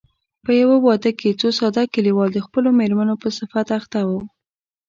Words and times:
په 0.43 0.51
يوه 0.61 0.77
واده 0.87 1.11
کې 1.19 1.37
څو 1.39 1.47
ساده 1.59 1.83
کليوال 1.93 2.29
د 2.33 2.39
خپلو 2.45 2.69
مېرمنو 2.79 3.13
په 3.23 3.27
صفت 3.37 3.67
اخته 3.79 3.99
وو. 4.07 4.19